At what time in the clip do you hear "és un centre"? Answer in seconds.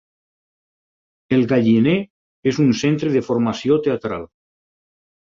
2.51-3.11